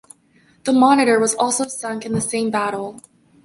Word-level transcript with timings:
The 0.63 0.73
monitor 0.73 1.19
was 1.19 1.35
also 1.35 1.67
sunk 1.67 2.07
in 2.07 2.13
the 2.13 2.21
same 2.21 2.49
battle. 2.49 3.01